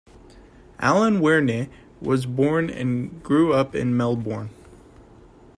[0.79, 1.69] Alan Wearne
[2.01, 4.49] was born and grew up in Melbourne.